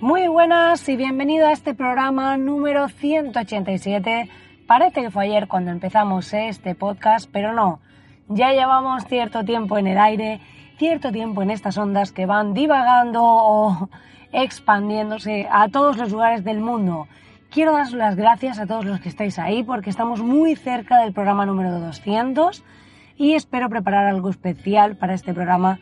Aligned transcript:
Muy 0.00 0.28
buenas 0.28 0.88
y 0.88 0.96
bienvenido 0.96 1.46
a 1.46 1.52
este 1.52 1.74
programa 1.74 2.38
número 2.38 2.88
187. 2.88 4.30
Parece 4.66 5.02
que 5.02 5.10
fue 5.10 5.24
ayer 5.24 5.46
cuando 5.46 5.72
empezamos 5.72 6.32
este 6.32 6.74
podcast, 6.74 7.28
pero 7.30 7.52
no. 7.52 7.80
Ya 8.26 8.52
llevamos 8.52 9.04
cierto 9.04 9.44
tiempo 9.44 9.76
en 9.76 9.86
el 9.86 9.98
aire, 9.98 10.40
cierto 10.78 11.12
tiempo 11.12 11.42
en 11.42 11.50
estas 11.50 11.76
ondas 11.76 12.12
que 12.12 12.24
van 12.24 12.54
divagando 12.54 13.20
o 13.22 13.90
expandiéndose 14.32 15.46
a 15.52 15.68
todos 15.68 15.98
los 15.98 16.10
lugares 16.12 16.44
del 16.44 16.60
mundo. 16.60 17.06
Quiero 17.50 17.72
daros 17.72 17.92
las 17.92 18.16
gracias 18.16 18.58
a 18.58 18.66
todos 18.66 18.86
los 18.86 19.00
que 19.00 19.10
estáis 19.10 19.38
ahí 19.38 19.62
porque 19.62 19.90
estamos 19.90 20.22
muy 20.22 20.56
cerca 20.56 20.96
del 20.96 21.12
programa 21.12 21.44
número 21.44 21.78
200 21.78 22.64
y 23.18 23.34
espero 23.34 23.68
preparar 23.68 24.06
algo 24.06 24.30
especial 24.30 24.96
para 24.96 25.12
este 25.12 25.34
programa 25.34 25.78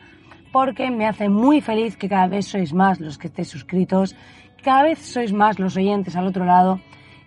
porque 0.51 0.89
me 0.89 1.07
hace 1.07 1.29
muy 1.29 1.61
feliz 1.61 1.97
que 1.97 2.09
cada 2.09 2.27
vez 2.27 2.47
sois 2.47 2.73
más 2.73 2.99
los 2.99 3.17
que 3.17 3.27
estéis 3.27 3.49
suscritos, 3.49 4.15
cada 4.63 4.83
vez 4.83 4.99
sois 4.99 5.31
más 5.33 5.59
los 5.59 5.77
oyentes 5.77 6.15
al 6.15 6.27
otro 6.27 6.45
lado. 6.45 6.79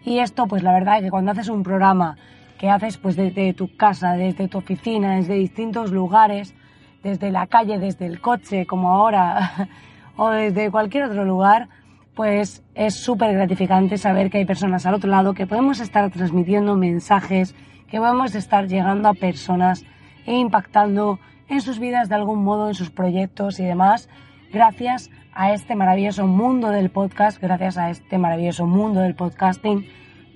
Y 0.04 0.18
esto 0.18 0.46
pues 0.46 0.62
la 0.62 0.72
verdad 0.72 0.98
es 0.98 1.04
que 1.04 1.10
cuando 1.10 1.30
haces 1.30 1.48
un 1.48 1.62
programa 1.62 2.16
que 2.58 2.70
haces 2.70 2.96
pues 2.98 3.16
desde 3.16 3.54
tu 3.54 3.76
casa, 3.76 4.12
desde 4.12 4.48
tu 4.48 4.58
oficina, 4.58 5.16
desde 5.16 5.34
distintos 5.34 5.92
lugares, 5.92 6.54
desde 7.02 7.30
la 7.30 7.46
calle, 7.46 7.78
desde 7.78 8.06
el 8.06 8.20
coche 8.20 8.66
como 8.66 8.90
ahora 8.90 9.68
o 10.16 10.30
desde 10.30 10.70
cualquier 10.70 11.04
otro 11.04 11.24
lugar, 11.24 11.68
pues 12.14 12.62
es 12.74 12.94
súper 12.94 13.32
gratificante 13.32 13.96
saber 13.98 14.30
que 14.30 14.38
hay 14.38 14.44
personas 14.44 14.84
al 14.86 14.94
otro 14.94 15.10
lado, 15.10 15.34
que 15.34 15.46
podemos 15.46 15.80
estar 15.80 16.10
transmitiendo 16.10 16.76
mensajes, 16.76 17.54
que 17.88 17.98
podemos 17.98 18.34
estar 18.34 18.66
llegando 18.66 19.08
a 19.08 19.14
personas 19.14 19.84
e 20.26 20.34
impactando 20.34 21.18
en 21.48 21.60
sus 21.60 21.78
vidas 21.78 22.08
de 22.08 22.14
algún 22.14 22.44
modo, 22.44 22.68
en 22.68 22.74
sus 22.74 22.90
proyectos 22.90 23.60
y 23.60 23.64
demás, 23.64 24.08
gracias 24.52 25.10
a 25.34 25.52
este 25.52 25.74
maravilloso 25.74 26.26
mundo 26.26 26.70
del 26.70 26.90
podcast, 26.90 27.40
gracias 27.40 27.78
a 27.78 27.90
este 27.90 28.18
maravilloso 28.18 28.66
mundo 28.66 29.00
del 29.00 29.14
podcasting, 29.14 29.86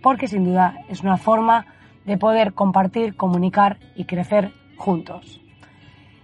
porque 0.03 0.29
sin 0.29 0.45
duda 0.45 0.75
es 0.89 1.03
una 1.03 1.17
forma 1.17 1.67
de 2.05 2.17
poder 2.17 2.55
compartir, 2.55 3.17
comunicar 3.17 3.79
y 3.95 4.05
crecer 4.05 4.53
juntos. 4.77 5.41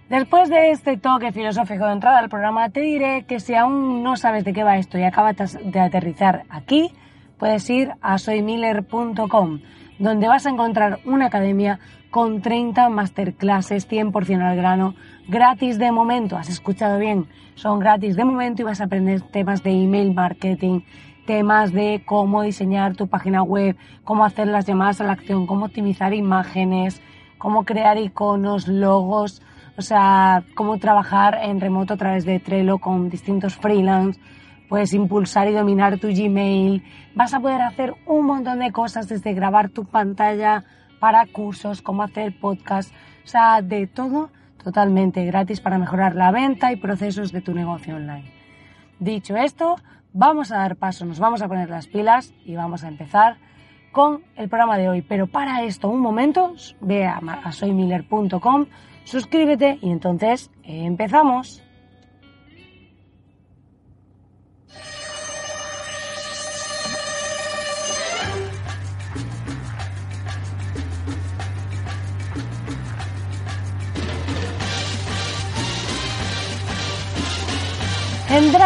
Después 0.09 0.49
de 0.49 0.71
este 0.71 0.97
toque 0.97 1.31
filosófico 1.31 1.85
de 1.85 1.93
entrada 1.93 2.19
al 2.19 2.29
programa, 2.29 2.69
te 2.69 2.81
diré 2.81 3.25
que 3.25 3.39
si 3.39 3.55
aún 3.55 4.03
no 4.03 4.15
sabes 4.15 4.43
de 4.43 4.53
qué 4.53 4.63
va 4.63 4.77
esto 4.77 4.97
y 4.97 5.03
acabas 5.03 5.57
de 5.63 5.79
aterrizar 5.79 6.43
aquí, 6.49 6.91
puedes 7.37 7.69
ir 7.69 7.93
a 8.01 8.17
soymiller.com, 8.17 9.59
donde 9.99 10.27
vas 10.27 10.45
a 10.45 10.49
encontrar 10.49 10.99
una 11.05 11.27
academia 11.27 11.79
con 12.09 12.41
30 12.41 12.89
masterclasses 12.89 13.89
100% 13.89 14.41
al 14.41 14.55
grano, 14.55 14.95
gratis 15.27 15.79
de 15.79 15.91
momento. 15.91 16.37
¿Has 16.37 16.49
escuchado 16.49 16.99
bien? 16.99 17.27
Son 17.55 17.79
gratis 17.79 18.15
de 18.15 18.25
momento 18.25 18.61
y 18.61 18.65
vas 18.65 18.81
a 18.81 18.85
aprender 18.85 19.21
temas 19.21 19.63
de 19.63 19.71
email 19.71 20.13
marketing, 20.13 20.81
temas 21.25 21.71
de 21.71 22.03
cómo 22.05 22.43
diseñar 22.43 22.95
tu 22.95 23.07
página 23.07 23.41
web, 23.41 23.75
cómo 24.03 24.25
hacer 24.25 24.47
las 24.47 24.65
llamadas 24.65 25.01
a 25.01 25.05
la 25.05 25.13
acción, 25.13 25.47
cómo 25.47 25.65
optimizar 25.65 26.13
imágenes, 26.13 27.01
cómo 27.37 27.65
crear 27.65 27.97
iconos, 27.97 28.67
logos, 28.67 29.41
o 29.77 29.81
sea, 29.81 30.43
cómo 30.55 30.77
trabajar 30.77 31.39
en 31.41 31.59
remoto 31.59 31.95
a 31.95 31.97
través 31.97 32.25
de 32.25 32.39
Trello 32.39 32.77
con 32.77 33.09
distintos 33.09 33.55
freelance, 33.55 34.19
puedes 34.73 34.95
impulsar 34.95 35.47
y 35.47 35.53
dominar 35.53 35.99
tu 35.99 36.07
Gmail, 36.07 36.83
vas 37.13 37.31
a 37.35 37.39
poder 37.39 37.61
hacer 37.61 37.93
un 38.07 38.25
montón 38.25 38.57
de 38.57 38.71
cosas 38.71 39.07
desde 39.07 39.35
grabar 39.35 39.69
tu 39.69 39.85
pantalla 39.85 40.63
para 40.99 41.27
cursos, 41.27 41.83
cómo 41.83 42.01
hacer 42.01 42.39
podcast, 42.39 42.91
o 43.23 43.27
sea, 43.27 43.61
de 43.61 43.85
todo 43.85 44.31
totalmente 44.63 45.23
gratis 45.25 45.61
para 45.61 45.77
mejorar 45.77 46.15
la 46.15 46.31
venta 46.31 46.71
y 46.71 46.77
procesos 46.77 47.31
de 47.31 47.41
tu 47.41 47.53
negocio 47.53 47.97
online. 47.97 48.31
Dicho 48.97 49.37
esto, 49.37 49.75
vamos 50.11 50.51
a 50.51 50.57
dar 50.57 50.75
paso, 50.75 51.05
nos 51.05 51.19
vamos 51.19 51.43
a 51.43 51.47
poner 51.47 51.69
las 51.69 51.85
pilas 51.85 52.33
y 52.43 52.55
vamos 52.55 52.83
a 52.83 52.87
empezar 52.87 53.37
con 53.91 54.23
el 54.35 54.49
programa 54.49 54.79
de 54.79 54.89
hoy. 54.89 55.03
Pero 55.03 55.27
para 55.27 55.61
esto, 55.61 55.87
un 55.87 55.99
momento, 55.99 56.55
ve 56.81 57.05
a, 57.05 57.21
soymiller.com, 57.51 58.65
suscríbete 59.03 59.77
y 59.83 59.91
entonces 59.91 60.49
empezamos. 60.63 61.62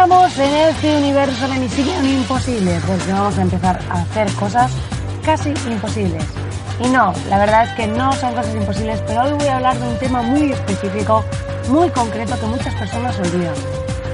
Entramos 0.00 0.38
en 0.38 0.54
este 0.54 0.96
universo 0.96 1.48
de 1.48 1.58
misión 1.58 2.06
imposible, 2.06 2.78
porque 2.86 3.12
vamos 3.12 3.36
a 3.36 3.42
empezar 3.42 3.80
a 3.90 4.02
hacer 4.02 4.32
cosas 4.34 4.72
casi 5.24 5.48
imposibles. 5.68 6.24
Y 6.78 6.88
no, 6.88 7.12
la 7.28 7.38
verdad 7.40 7.64
es 7.64 7.72
que 7.72 7.88
no 7.88 8.12
son 8.12 8.32
cosas 8.32 8.54
imposibles, 8.54 9.02
pero 9.08 9.24
hoy 9.24 9.32
voy 9.32 9.48
a 9.48 9.56
hablar 9.56 9.76
de 9.76 9.88
un 9.88 9.98
tema 9.98 10.22
muy 10.22 10.52
específico, 10.52 11.24
muy 11.68 11.90
concreto 11.90 12.38
que 12.38 12.46
muchas 12.46 12.76
personas 12.76 13.18
olvidan. 13.18 13.56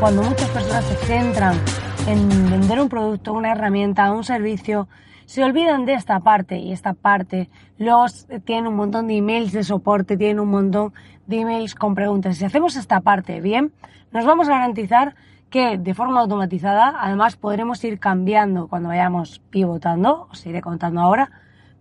Cuando 0.00 0.22
muchas 0.22 0.48
personas 0.48 0.86
se 0.86 0.94
centran 1.06 1.54
en 2.06 2.50
vender 2.50 2.80
un 2.80 2.88
producto, 2.88 3.34
una 3.34 3.52
herramienta, 3.52 4.10
un 4.10 4.24
servicio, 4.24 4.88
se 5.26 5.44
olvidan 5.44 5.84
de 5.84 5.92
esta 5.92 6.18
parte 6.20 6.56
y 6.56 6.72
esta 6.72 6.94
parte 6.94 7.50
luego 7.76 8.06
tienen 8.46 8.68
un 8.68 8.76
montón 8.76 9.06
de 9.06 9.18
emails 9.18 9.52
de 9.52 9.62
soporte, 9.62 10.16
tienen 10.16 10.40
un 10.40 10.48
montón 10.48 10.94
de 11.26 11.40
emails 11.40 11.74
con 11.74 11.94
preguntas. 11.94 12.38
Si 12.38 12.44
hacemos 12.46 12.74
esta 12.74 13.00
parte 13.00 13.42
bien, 13.42 13.70
nos 14.12 14.24
vamos 14.24 14.48
a 14.48 14.52
garantizar 14.52 15.14
que 15.54 15.78
de 15.78 15.94
forma 15.94 16.20
automatizada, 16.20 16.96
además 16.98 17.36
podremos 17.36 17.84
ir 17.84 18.00
cambiando 18.00 18.66
cuando 18.66 18.88
vayamos 18.88 19.38
pivotando, 19.50 20.26
os 20.28 20.44
iré 20.46 20.60
contando 20.60 21.00
ahora, 21.00 21.30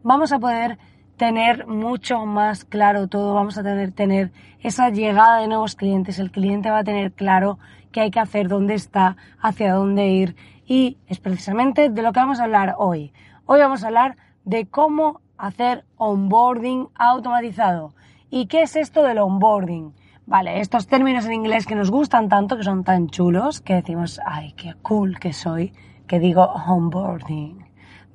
vamos 0.03 0.31
a 0.31 0.37
poder 0.37 0.77
tener 1.17 1.65
mucho 1.65 2.23
más 2.27 2.65
claro 2.65 3.07
todo, 3.07 3.33
vamos 3.33 3.57
a 3.57 3.63
tener, 3.63 3.91
tener 3.91 4.31
esa 4.59 4.91
llegada 4.91 5.39
de 5.39 5.47
nuevos 5.47 5.73
clientes, 5.75 6.19
el 6.19 6.29
cliente 6.29 6.69
va 6.69 6.77
a 6.77 6.83
tener 6.83 7.13
claro 7.13 7.57
qué 7.91 8.01
hay 8.01 8.11
que 8.11 8.19
hacer, 8.19 8.47
dónde 8.47 8.75
está, 8.75 9.17
hacia 9.41 9.73
dónde 9.73 10.05
ir 10.05 10.35
y 10.67 10.99
es 11.07 11.19
precisamente 11.19 11.89
de 11.89 12.01
lo 12.03 12.13
que 12.13 12.19
vamos 12.19 12.39
a 12.39 12.43
hablar 12.43 12.75
hoy. 12.77 13.11
Hoy 13.47 13.59
vamos 13.59 13.83
a 13.83 13.87
hablar 13.87 14.17
de 14.45 14.67
cómo 14.67 15.19
hacer 15.35 15.83
onboarding 15.97 16.89
automatizado. 16.93 17.95
¿Y 18.29 18.45
qué 18.45 18.61
es 18.61 18.75
esto 18.75 19.01
del 19.01 19.17
onboarding? 19.17 19.95
Vale, 20.25 20.61
estos 20.61 20.87
términos 20.87 21.25
en 21.25 21.33
inglés 21.33 21.65
que 21.65 21.75
nos 21.75 21.91
gustan 21.91 22.29
tanto, 22.29 22.55
que 22.55 22.63
son 22.63 22.85
tan 22.85 23.07
chulos, 23.09 23.59
que 23.59 23.75
decimos, 23.75 24.21
ay, 24.25 24.53
qué 24.53 24.73
cool 24.81 25.19
que 25.19 25.33
soy, 25.33 25.73
que 26.07 26.19
digo 26.19 26.43
onboarding. 26.43 27.65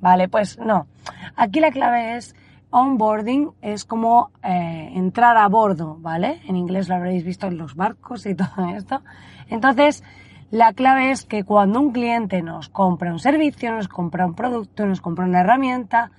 Vale, 0.01 0.27
pues 0.27 0.57
no. 0.57 0.87
Aquí 1.35 1.59
la 1.59 1.69
clave 1.69 2.17
es 2.17 2.35
onboarding, 2.71 3.51
es 3.61 3.85
como 3.85 4.31
eh, 4.43 4.91
entrar 4.95 5.37
a 5.37 5.47
bordo, 5.47 5.97
¿vale? 5.99 6.41
En 6.47 6.55
inglés 6.55 6.89
lo 6.89 6.95
habréis 6.95 7.23
visto 7.23 7.45
en 7.45 7.59
los 7.59 7.75
barcos 7.75 8.25
y 8.25 8.33
todo 8.35 8.69
esto. 8.75 9.03
Entonces, 9.47 10.03
la 10.49 10.73
clave 10.73 11.11
es 11.11 11.25
que 11.25 11.43
cuando 11.43 11.79
un 11.79 11.91
cliente 11.91 12.41
nos 12.41 12.69
compra 12.69 13.11
un 13.11 13.19
servicio, 13.19 13.71
nos 13.71 13.87
compra 13.87 14.25
un 14.25 14.33
producto, 14.33 14.87
nos 14.87 14.99
compra 14.99 15.25
una 15.25 15.41
herramienta, 15.41 16.11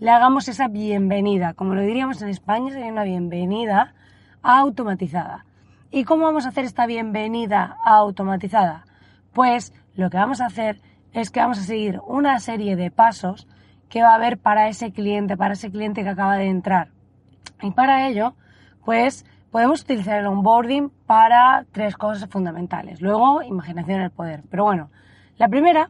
le 0.00 0.10
hagamos 0.10 0.48
esa 0.48 0.66
bienvenida. 0.66 1.54
Como 1.54 1.76
lo 1.76 1.82
diríamos 1.82 2.20
en 2.20 2.30
España, 2.30 2.72
sería 2.72 2.90
una 2.90 3.04
bienvenida 3.04 3.94
automatizada. 4.42 5.45
¿Y 5.96 6.04
cómo 6.04 6.24
vamos 6.24 6.44
a 6.44 6.50
hacer 6.50 6.66
esta 6.66 6.84
bienvenida 6.84 7.78
automatizada? 7.82 8.84
Pues 9.32 9.72
lo 9.94 10.10
que 10.10 10.18
vamos 10.18 10.42
a 10.42 10.44
hacer 10.44 10.82
es 11.14 11.30
que 11.30 11.40
vamos 11.40 11.58
a 11.58 11.62
seguir 11.62 12.02
una 12.06 12.38
serie 12.38 12.76
de 12.76 12.90
pasos 12.90 13.48
que 13.88 14.02
va 14.02 14.10
a 14.10 14.16
haber 14.16 14.36
para 14.36 14.68
ese 14.68 14.92
cliente, 14.92 15.38
para 15.38 15.54
ese 15.54 15.70
cliente 15.70 16.02
que 16.02 16.10
acaba 16.10 16.36
de 16.36 16.50
entrar. 16.50 16.90
Y 17.62 17.70
para 17.70 18.08
ello, 18.08 18.34
pues 18.84 19.24
podemos 19.50 19.80
utilizar 19.80 20.18
el 20.18 20.26
onboarding 20.26 20.90
para 21.06 21.64
tres 21.72 21.96
cosas 21.96 22.28
fundamentales. 22.28 23.00
Luego, 23.00 23.40
imaginación 23.40 24.02
el 24.02 24.10
poder. 24.10 24.42
Pero 24.50 24.64
bueno, 24.64 24.90
la 25.38 25.48
primera 25.48 25.88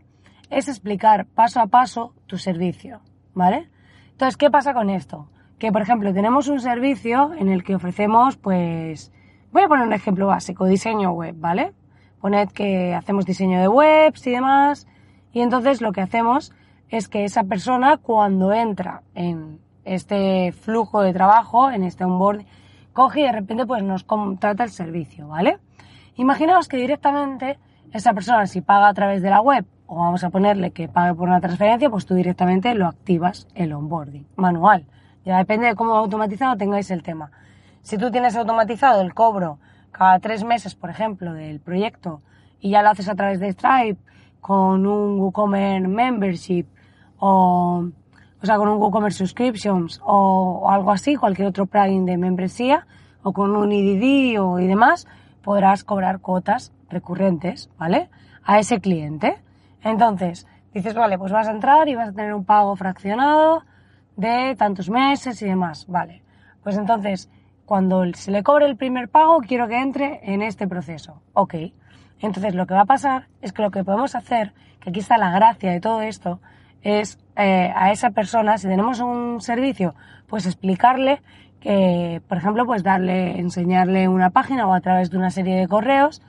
es 0.51 0.69
explicar 0.69 1.27
paso 1.27 1.59
a 1.59 1.67
paso 1.67 2.15
tu 2.29 2.39
servicio, 2.39 3.01
¿vale? 3.35 3.69
Entonces, 4.13 4.37
¿qué 4.37 4.51
pasa 4.53 4.73
con 4.73 4.89
esto? 4.89 5.29
que, 5.59 5.73
por 5.73 5.83
ejemplo, 5.83 6.13
tenemos 6.13 6.49
un 6.49 6.61
servicio 6.61 7.33
en 7.39 7.49
el 7.49 7.65
que 7.65 7.75
ofrecemos, 7.75 8.37
pues, 8.37 9.13
voy 9.57 9.65
a 9.65 9.69
poner 9.69 9.87
un 9.87 9.95
ejemplo 9.95 10.27
básico, 10.27 10.67
diseño 10.67 11.13
web, 11.13 11.35
¿vale? 11.39 11.73
poned 12.21 12.51
que 12.51 12.95
hacemos 12.95 13.25
diseño 13.25 13.59
de 13.59 13.69
webs 13.69 14.27
y 14.27 14.33
demás, 14.33 14.87
y 15.33 15.41
entonces 15.41 15.81
lo 15.81 15.93
que 15.93 16.03
hacemos 16.03 16.53
es 16.91 17.09
que 17.09 17.25
esa 17.25 17.43
persona 17.45 17.97
cuando 17.97 18.53
entra 18.53 19.01
en 19.15 19.59
este 19.87 20.53
flujo 20.53 21.01
de 21.01 21.15
trabajo, 21.15 21.71
en 21.71 21.85
este 21.85 22.05
onboard, 22.05 22.45
coge 22.93 23.21
y 23.21 23.23
de 23.23 23.33
repente 23.33 23.65
pues 23.65 23.83
nos 23.83 24.05
contrata 24.05 24.63
el 24.63 24.69
servicio, 24.69 25.27
¿vale? 25.29 25.57
Imaginaos 26.17 26.69
que 26.69 26.77
directamente 26.77 27.59
esa 27.95 28.13
persona 28.13 28.47
si 28.47 28.61
paga 28.61 28.89
a 28.89 28.95
través 28.95 29.23
de 29.23 29.31
la 29.31 29.41
web 29.41 29.65
o 29.87 29.97
vamos 29.97 30.23
a 30.23 30.29
ponerle 30.29 30.73
que 30.73 30.87
pague 30.87 31.15
por 31.15 31.29
una 31.29 31.41
transferencia, 31.41 31.89
pues 31.89 32.05
tú 32.05 32.15
directamente 32.15 32.75
lo 32.75 32.87
activas 32.87 33.49
el 33.55 33.73
onboarding 33.73 34.27
manual. 34.37 34.85
Ya 35.25 35.39
depende 35.39 35.69
de 35.69 35.75
cómo 35.75 35.95
automatizado 35.95 36.59
tengáis 36.59 36.91
el 36.91 37.03
tema. 37.03 37.31
Si 37.87 37.99
tú 37.99 38.11
tienes 38.11 38.35
automatizado 38.35 39.01
el 39.01 39.15
cobro 39.15 39.61
cada 39.93 40.19
tres 40.19 40.43
meses, 40.43 40.75
por 40.75 40.91
ejemplo, 40.91 41.35
del 41.35 41.61
proyecto 41.61 42.21
y 42.59 42.71
ya 42.71 42.83
lo 42.83 42.89
haces 42.91 43.09
a 43.09 43.15
través 43.15 43.39
de 43.39 43.53
Stripe 43.53 44.01
con 44.41 44.85
un 44.89 45.21
WooCommerce 45.21 45.87
Membership 45.87 46.67
o, 47.21 47.89
o 48.43 48.45
sea, 48.45 48.57
con 48.57 48.71
un 48.71 48.79
WooCommerce 48.79 49.19
Subscriptions 49.19 50.01
o, 50.05 50.69
algo 50.69 50.91
así, 50.91 51.15
cualquier 51.15 51.47
otro 51.47 51.67
plugin 51.67 52.07
de 52.07 52.17
membresía 52.17 52.89
o 53.23 53.33
con 53.33 53.55
un 53.55 53.71
IDD 53.71 54.41
o 54.41 54.59
y 54.59 54.67
demás, 54.67 55.07
podrás 55.45 55.85
cobrar 55.85 56.19
cuotas 56.19 56.73
recurrentes, 56.91 57.71
¿vale? 57.79 58.11
A 58.43 58.59
ese 58.59 58.81
cliente. 58.81 59.41
Entonces, 59.85 60.49
dices, 60.75 60.97
vale, 60.97 61.19
pues 61.19 61.31
vas 61.31 61.47
a 61.47 61.53
entrar 61.53 61.89
y 61.89 61.95
vas 61.95 62.09
a 62.09 62.13
tener 62.13 62.35
un 62.35 62.45
pago 62.45 62.75
fraccionado 62.75 63.63
de 64.17 64.57
tantos 64.59 64.91
meses 64.91 65.41
y 65.41 65.47
demás, 65.47 65.87
vale. 65.87 66.25
Pues 66.65 66.77
entonces, 66.77 67.31
cuando 67.67 68.05
se 68.15 68.31
le 68.31 68.43
cobre 68.43 68.67
el 68.67 68.77
primer 68.77 69.09
pago, 69.09 69.41
quiero 69.41 69.69
que 69.69 69.79
entre 69.79 70.21
en 70.23 70.41
este 70.41 70.67
proceso. 70.67 71.21
Ok. 71.35 71.55
Entonces, 72.21 72.55
lo 72.55 72.67
que 72.67 72.75
va 72.75 72.83
a 72.83 72.87
pasar 72.87 73.27
es 73.43 73.53
que 73.53 73.63
lo 73.63 73.71
que 73.71 73.85
podemos 73.85 74.15
hacer, 74.15 74.55
que 74.81 74.91
aquí 74.91 75.01
está 75.01 75.19
la 75.19 75.31
gracia 75.33 75.73
de 75.73 75.81
todo 75.81 76.01
esto, 76.01 76.41
es 76.83 77.19
eh, 77.37 77.73
a 77.75 77.91
esa 77.91 78.11
persona, 78.11 78.57
si 78.57 78.69
tenemos 78.69 79.01
un 79.01 79.41
servicio, 79.41 79.95
pues 80.29 80.47
explicarle 80.47 81.21
que, 81.61 82.23
por 82.29 82.39
ejemplo, 82.39 82.65
pues 82.65 82.83
darle, 82.83 83.39
enseñarle 83.39 84.09
una 84.09 84.31
página 84.31 84.67
o 84.67 84.73
a 84.73 84.81
través 84.81 85.11
de 85.11 85.19
una 85.19 85.31
serie 85.31 85.57
de 85.57 85.69
correos, 85.69 86.23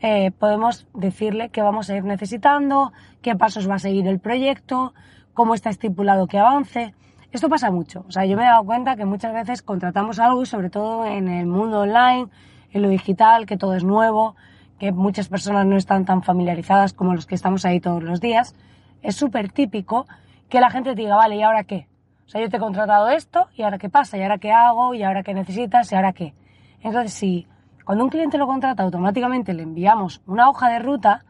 eh, 0.00 0.30
podemos 0.38 0.86
decirle 0.92 1.48
qué 1.48 1.62
vamos 1.62 1.88
a 1.88 1.96
ir 1.96 2.04
necesitando, 2.04 2.92
qué 3.22 3.34
pasos 3.34 3.68
va 3.68 3.76
a 3.76 3.78
seguir 3.78 4.06
el 4.06 4.20
proyecto, 4.20 4.92
cómo 5.32 5.54
está 5.54 5.70
estipulado 5.70 6.26
que 6.26 6.38
avance. 6.38 6.94
Esto 7.34 7.48
pasa 7.48 7.68
mucho. 7.72 8.04
O 8.06 8.12
sea, 8.12 8.24
yo 8.26 8.36
me 8.36 8.44
he 8.44 8.46
dado 8.46 8.62
cuenta 8.62 8.94
que 8.94 9.04
muchas 9.04 9.34
veces 9.34 9.60
contratamos 9.60 10.20
algo 10.20 10.44
y 10.44 10.46
sobre 10.46 10.70
todo 10.70 11.04
en 11.04 11.26
el 11.26 11.46
mundo 11.46 11.80
online, 11.80 12.28
en 12.70 12.80
lo 12.80 12.88
digital, 12.88 13.44
que 13.44 13.56
todo 13.56 13.74
es 13.74 13.82
nuevo, 13.82 14.36
que 14.78 14.92
muchas 14.92 15.26
personas 15.26 15.66
no 15.66 15.76
están 15.76 16.04
tan 16.04 16.22
familiarizadas 16.22 16.92
como 16.92 17.12
los 17.12 17.26
que 17.26 17.34
estamos 17.34 17.64
ahí 17.64 17.80
todos 17.80 18.04
los 18.04 18.20
días. 18.20 18.54
Es 19.02 19.16
súper 19.16 19.50
típico 19.50 20.06
que 20.48 20.60
la 20.60 20.70
gente 20.70 20.94
te 20.94 21.02
diga, 21.02 21.16
vale, 21.16 21.34
¿y 21.34 21.42
ahora 21.42 21.64
qué? 21.64 21.88
O 22.24 22.28
sea, 22.28 22.40
yo 22.40 22.48
te 22.48 22.58
he 22.58 22.60
contratado 22.60 23.08
esto, 23.08 23.48
¿y 23.56 23.62
ahora 23.62 23.78
qué 23.78 23.88
pasa? 23.88 24.16
¿Y 24.16 24.22
ahora 24.22 24.38
qué 24.38 24.52
hago? 24.52 24.94
¿Y 24.94 25.02
ahora 25.02 25.24
qué 25.24 25.34
necesitas? 25.34 25.90
¿Y 25.90 25.96
ahora 25.96 26.12
qué? 26.12 26.34
Entonces, 26.82 27.14
si 27.14 27.48
cuando 27.84 28.04
un 28.04 28.10
cliente 28.10 28.38
lo 28.38 28.46
contrata, 28.46 28.84
automáticamente 28.84 29.54
le 29.54 29.64
enviamos 29.64 30.22
una 30.28 30.48
hoja 30.48 30.68
de 30.68 30.78
ruta, 30.78 31.24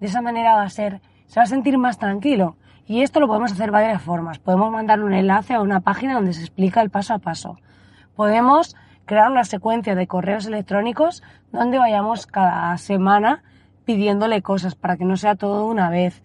de 0.00 0.06
esa 0.06 0.22
manera 0.22 0.54
va 0.54 0.62
a 0.62 0.70
ser, 0.70 1.02
se 1.26 1.38
va 1.38 1.44
a 1.44 1.46
sentir 1.46 1.76
más 1.76 1.98
tranquilo. 1.98 2.56
Y 2.90 3.02
esto 3.02 3.20
lo 3.20 3.28
podemos 3.28 3.52
hacer 3.52 3.66
de 3.66 3.70
varias 3.70 4.02
formas. 4.02 4.40
Podemos 4.40 4.72
mandar 4.72 4.98
un 5.00 5.14
enlace 5.14 5.54
a 5.54 5.60
una 5.60 5.78
página 5.78 6.14
donde 6.14 6.32
se 6.32 6.40
explica 6.40 6.82
el 6.82 6.90
paso 6.90 7.14
a 7.14 7.20
paso. 7.20 7.56
Podemos 8.16 8.74
crear 9.04 9.30
una 9.30 9.44
secuencia 9.44 9.94
de 9.94 10.08
correos 10.08 10.46
electrónicos 10.46 11.22
donde 11.52 11.78
vayamos 11.78 12.26
cada 12.26 12.76
semana 12.78 13.44
pidiéndole 13.84 14.42
cosas 14.42 14.74
para 14.74 14.96
que 14.96 15.04
no 15.04 15.16
sea 15.16 15.36
todo 15.36 15.68
una 15.68 15.88
vez. 15.88 16.20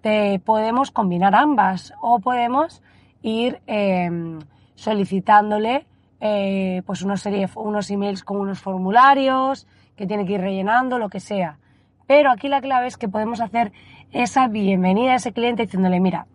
Te, 0.00 0.38
podemos 0.38 0.90
combinar 0.90 1.34
ambas 1.34 1.92
o 2.00 2.18
podemos 2.18 2.80
ir 3.20 3.60
em, 3.66 4.38
solicitándole 4.74 5.86
eh, 6.20 6.80
pues 6.86 7.02
una 7.02 7.18
serie, 7.18 7.46
unos 7.56 7.90
emails 7.90 8.24
con 8.24 8.38
unos 8.38 8.58
formularios 8.58 9.66
que 9.96 10.06
tiene 10.06 10.24
que 10.24 10.32
ir 10.32 10.40
rellenando, 10.40 10.98
lo 10.98 11.10
que 11.10 11.20
sea. 11.20 11.58
Pero 12.06 12.30
aquí 12.30 12.48
la 12.48 12.62
clave 12.62 12.86
es 12.86 12.96
que 12.96 13.08
podemos 13.08 13.42
hacer 13.42 13.72
esa 14.12 14.48
bienvenida 14.48 15.12
a 15.12 15.16
ese 15.16 15.32
cliente 15.32 15.62
diciéndole, 15.64 16.00
mira, 16.00 16.26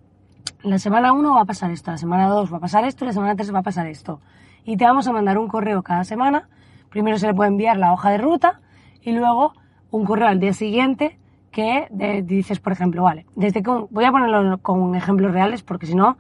la 0.64 0.78
semana 0.78 1.14
1 1.14 1.34
va 1.34 1.42
a 1.42 1.46
pasar 1.46 1.72
esto, 1.72 1.92
la 1.92 1.98
semana 1.98 2.28
2 2.28 2.54
va 2.54 2.58
a 2.58 2.60
pasar 2.60 2.86
esto, 2.86 3.06
la 3.06 3.14
semana 3.14 3.36
3 3.36 3.54
va 3.54 3.60
a 3.60 3.64
pasar 3.64 3.88
esto. 3.88 4.20
Y 4.64 4.78
te 4.78 4.86
vamos 4.86 5.08
a 5.08 5.12
mandar 5.12 5.38
un 5.38 5.48
correo 5.48 5.82
cada 5.82 6.04
semana. 6.04 6.48
Primero 6.90 7.18
se 7.18 7.28
le 7.28 7.34
puede 7.34 7.50
enviar 7.50 7.78
la 7.78 7.94
hoja 7.94 8.12
de 8.12 8.18
ruta 8.18 8.60
y 9.02 9.12
luego 9.14 9.54
un 9.90 10.06
correo 10.06 10.28
al 10.28 10.40
día 10.40 10.54
siguiente 10.54 11.18
que 11.52 11.88
dices, 12.24 12.60
por 12.60 12.74
ejemplo, 12.74 13.04
vale, 13.04 13.26
desde 13.36 13.64
que 13.64 13.70
voy 13.70 14.06
a 14.06 14.12
ponerlo 14.12 14.58
con 14.60 14.96
ejemplos 14.96 15.34
reales 15.34 15.64
porque 15.64 15.86
si 15.86 15.96
no, 15.96 16.18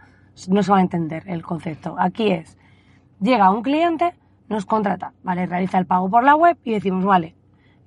no 0.47 0.63
se 0.63 0.71
va 0.71 0.80
a 0.80 0.81
entender 0.81 1.24
el 1.27 1.44
concepto. 1.44 1.95
Aquí 2.00 2.31
es, 2.31 2.57
llega 3.19 3.51
un 3.51 3.62
cliente, 3.62 4.13
nos 4.50 4.65
contrata, 4.65 5.13
¿vale? 5.24 5.45
Realiza 5.45 5.77
el 5.77 5.86
pago 5.86 6.09
por 6.09 6.24
la 6.24 6.36
web 6.36 6.57
y 6.63 6.71
decimos, 6.71 7.06
vale, 7.06 7.36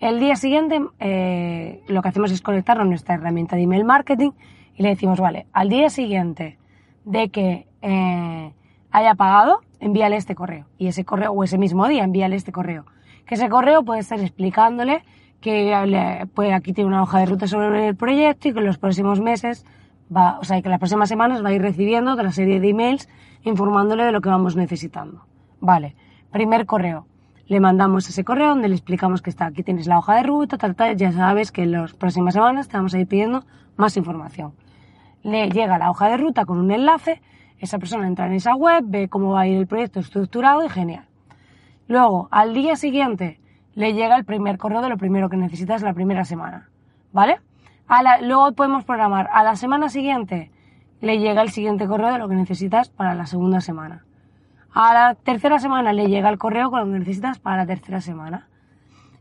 el 0.01 0.21
día 0.21 0.37
siguiente 0.37 0.81
eh, 1.01 1.83
lo 1.89 2.03
que 2.03 2.09
hacemos 2.09 2.31
es 2.31 2.43
conectarnos 2.43 2.87
nuestra 2.87 3.15
herramienta 3.15 3.57
de 3.57 3.63
email 3.63 3.85
marketing 3.85 4.33
y 4.77 4.83
le 4.83 4.91
decimos, 4.91 5.21
vale, 5.21 5.47
al 5.53 5.69
día 5.69 5.89
siguiente 5.91 6.59
de 7.05 7.29
que 7.29 7.67
eh, 7.83 8.53
haya 8.91 9.15
pagado, 9.15 9.61
envíale 9.81 10.17
este 10.17 10.35
correo. 10.35 10.67
Y 10.79 10.89
ese 10.89 11.05
correo, 11.05 11.33
o 11.33 11.45
ese 11.45 11.59
mismo 11.59 11.87
día, 11.87 12.05
envíale 12.05 12.37
este 12.37 12.53
correo. 12.53 12.85
Que 13.27 13.37
ese 13.37 13.49
correo 13.49 13.85
puede 13.85 14.01
estar 14.01 14.21
explicándole 14.21 15.03
que 15.41 16.27
pues 16.35 16.53
aquí 16.53 16.73
tiene 16.73 16.89
una 16.89 17.03
hoja 17.03 17.19
de 17.19 17.27
ruta 17.27 17.47
sobre 17.47 17.89
el 17.89 17.97
proyecto 17.97 18.49
y 18.49 18.53
que 18.55 18.61
en 18.61 18.67
los 18.67 18.79
próximos 18.79 19.21
meses 19.21 19.67
va, 20.15 20.39
o 20.39 20.45
sea, 20.45 20.61
que 20.63 20.71
las 20.71 20.79
próximas 20.79 21.09
semanas 21.09 21.45
va 21.45 21.51
a 21.51 21.53
ir 21.53 21.61
recibiendo 21.61 22.13
otra 22.13 22.33
serie 22.33 22.61
de 22.61 22.71
emails 22.71 23.09
informándole 23.43 24.05
de 24.05 24.13
lo 24.13 24.21
que 24.23 24.31
vamos 24.31 24.57
necesitando. 24.57 25.27
Vale, 25.61 25.95
primer 26.31 26.65
correo. 26.67 27.07
Le 27.47 27.61
mandamos 27.61 28.09
ese 28.09 28.25
correo 28.25 28.49
donde 28.49 28.69
le 28.69 28.75
explicamos 28.75 29.21
que 29.21 29.31
está, 29.31 29.47
aquí 29.47 29.63
tienes 29.63 29.87
la 29.87 29.99
hoja 29.99 30.17
de 30.17 30.23
ruta, 30.23 30.57
tal, 30.57 30.75
tal, 30.75 30.97
ya 30.97 31.13
sabes 31.13 31.53
que 31.53 31.63
en 31.63 31.73
las 31.73 31.93
próximas 31.93 32.35
semanas 32.35 32.69
te 32.69 32.77
vamos 32.77 32.95
a 32.95 32.99
ir 32.99 33.07
pidiendo 33.07 33.45
más 33.77 33.97
información. 33.97 34.55
Le 35.23 35.51
llega 35.51 35.79
la 35.79 35.91
hoja 35.91 36.09
de 36.09 36.17
ruta 36.17 36.47
con 36.47 36.59
un 36.59 36.71
enlace, 36.71 37.21
esa 37.59 37.79
persona 37.79 38.07
entra 38.07 38.27
en 38.27 38.33
esa 38.33 38.55
web, 38.55 38.85
ve 38.87 39.09
cómo 39.09 39.33
va 39.33 39.43
a 39.43 39.47
ir 39.47 39.59
el 39.59 39.67
proyecto 39.67 40.01
estructurado 40.01 40.65
y 40.65 40.69
genial. 40.69 41.07
Luego, 41.87 42.29
al 42.31 42.55
día 42.55 42.77
siguiente, 42.77 43.41
le 43.75 43.93
llega 43.93 44.17
el 44.17 44.25
primer 44.25 44.57
correo 44.57 44.81
de 44.81 44.89
lo 44.89 44.97
primero 44.97 45.29
que 45.29 45.37
necesitas 45.37 45.83
la 45.83 45.93
primera 45.93 46.25
semana, 46.25 46.71
¿vale? 47.13 47.41
luego 48.23 48.53
podemos 48.53 48.85
programar 48.85 49.29
a 49.33 49.45
la 49.45 49.57
semana 49.57 49.91
siguiente 49.91 50.51
le 51.05 51.19
llega 51.19 51.43
el 51.43 51.51
siguiente 51.51 51.87
correo 51.87 52.13
de 52.13 52.19
lo 52.19 52.29
que 52.29 52.35
necesitas 52.35 52.89
para 52.89 53.15
la 53.15 53.27
segunda 53.27 53.61
semana. 53.61 54.05
A 54.77 54.93
la 54.93 55.15
tercera 55.15 55.61
semana 55.61 55.93
le 55.93 56.09
llega 56.09 56.29
el 56.29 56.37
correo 56.37 56.69
con 56.69 56.81
lo 56.81 56.87
que 56.87 56.99
necesitas 56.99 57.39
para 57.39 57.59
la 57.59 57.67
tercera 57.67 58.01
semana. 58.01 58.49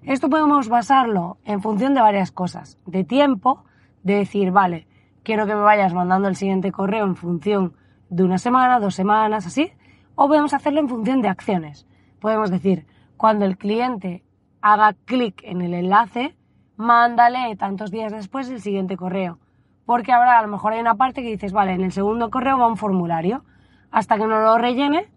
Esto 0.02 0.28
podemos 0.28 0.68
basarlo 0.68 1.38
en 1.46 1.62
función 1.62 1.94
de 1.94 2.02
varias 2.02 2.32
cosas. 2.32 2.80
De 2.88 3.04
tiempo, 3.04 3.64
de 4.02 4.16
decir, 4.16 4.50
vale, 4.50 4.88
quiero 5.22 5.46
que 5.46 5.54
me 5.54 5.62
vayas 5.62 5.94
mandando 5.94 6.28
el 6.28 6.36
siguiente 6.36 6.72
correo 6.72 7.06
en 7.06 7.16
función 7.16 7.76
de 8.10 8.24
una 8.24 8.40
semana, 8.40 8.80
dos 8.80 8.96
semanas, 8.96 9.46
así. 9.46 9.72
O 10.16 10.28
podemos 10.28 10.56
hacerlo 10.56 10.80
en 10.80 10.90
función 10.90 11.22
de 11.22 11.28
acciones. 11.28 11.86
Podemos 12.20 12.50
decir, 12.50 12.88
cuando 13.16 13.46
el 13.46 13.56
cliente 13.56 14.24
haga 14.60 14.94
clic 15.06 15.40
en 15.44 15.62
el 15.62 15.76
enlace, 15.76 16.36
mándale 16.78 17.56
tantos 17.58 17.92
días 17.92 18.12
después 18.12 18.50
el 18.50 18.60
siguiente 18.60 18.98
correo. 18.98 19.38
Porque 19.86 20.14
ahora 20.14 20.40
a 20.40 20.42
lo 20.42 20.48
mejor 20.48 20.74
hay 20.74 20.80
una 20.80 20.96
parte 20.96 21.22
que 21.22 21.30
dices, 21.30 21.54
vale, 21.54 21.74
en 21.74 21.82
el 21.82 21.92
segundo 21.92 22.32
correo 22.32 22.58
va 22.58 22.66
un 22.66 22.78
formulario. 22.78 23.44
Hasta 23.92 24.18
que 24.18 24.26
no 24.26 24.40
lo 24.40 24.58
rellene, 24.58 25.14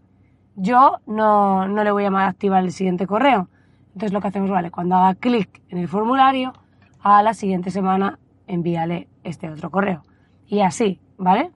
yo 0.56 0.98
no, 1.06 1.68
no 1.68 1.84
le 1.84 1.90
voy 1.92 2.04
a 2.04 2.26
activar 2.26 2.64
el 2.64 2.72
siguiente 2.72 3.06
correo. 3.06 3.48
Entonces 3.88 4.12
lo 4.12 4.20
que 4.20 4.28
hacemos, 4.28 4.50
vale, 4.50 4.70
cuando 4.70 4.96
haga 4.96 5.14
clic 5.14 5.62
en 5.68 5.78
el 5.78 5.88
formulario, 5.88 6.52
a 7.00 7.22
la 7.22 7.34
siguiente 7.34 7.70
semana 7.70 8.18
envíale 8.46 9.08
este 9.22 9.48
otro 9.48 9.70
correo. 9.70 10.02
Y 10.46 10.60
así, 10.60 11.00
¿vale? 11.18 11.50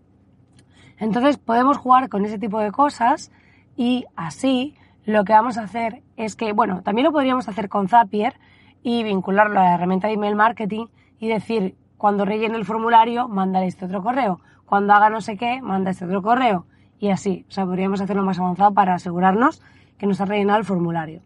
Entonces 0.98 1.38
podemos 1.38 1.78
jugar 1.78 2.08
con 2.08 2.24
ese 2.24 2.38
tipo 2.38 2.60
de 2.60 2.72
cosas 2.72 3.32
y 3.76 4.04
así 4.16 4.76
lo 5.04 5.24
que 5.24 5.32
vamos 5.32 5.58
a 5.58 5.62
hacer 5.62 6.02
es 6.16 6.36
que, 6.36 6.52
bueno, 6.52 6.82
también 6.82 7.06
lo 7.06 7.12
podríamos 7.12 7.48
hacer 7.48 7.68
con 7.68 7.88
Zapier, 7.88 8.34
y 8.82 9.02
vincularlo 9.02 9.60
a 9.60 9.64
la 9.64 9.74
herramienta 9.74 10.08
de 10.08 10.14
email 10.14 10.34
marketing 10.34 10.86
y 11.18 11.28
decir, 11.28 11.76
cuando 11.96 12.24
rellene 12.24 12.56
el 12.56 12.64
formulario, 12.64 13.28
mándale 13.28 13.66
este 13.66 13.84
otro 13.84 14.02
correo. 14.02 14.40
Cuando 14.64 14.94
haga 14.94 15.10
no 15.10 15.20
sé 15.20 15.36
qué, 15.36 15.60
manda 15.60 15.90
este 15.90 16.06
otro 16.06 16.22
correo. 16.22 16.66
Y 17.00 17.08
así, 17.08 17.46
o 17.48 17.50
sea, 17.50 17.64
podríamos 17.64 18.02
hacerlo 18.02 18.22
más 18.22 18.38
avanzado 18.38 18.74
para 18.74 18.94
asegurarnos 18.94 19.62
que 19.96 20.06
nos 20.06 20.20
ha 20.20 20.26
rellenado 20.26 20.58
el 20.58 20.66
formulario. 20.66 21.22